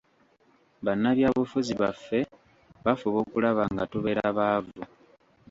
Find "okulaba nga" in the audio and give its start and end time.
3.23-3.83